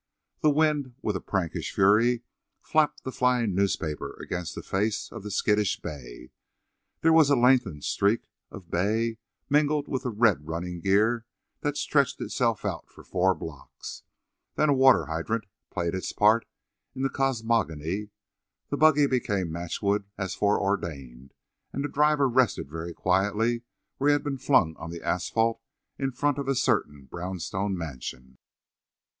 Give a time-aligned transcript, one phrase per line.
[0.41, 2.23] The wind, with a prankish flurry,
[2.59, 6.31] flapped the flying newspaper against the face of the skittish bay.
[7.01, 11.27] There was a lengthened streak of bay mingled with the red of running gear
[11.59, 14.01] that stretched itself out for four blocks.
[14.55, 16.47] Then a water hydrant played its part
[16.95, 18.09] in the cosmogony,
[18.69, 21.31] the buggy became matchwood as foreordained,
[21.71, 23.61] and the driver rested very quietly
[23.97, 25.61] where he had been flung on the asphalt
[25.99, 28.39] in front of a certain brownstone mansion.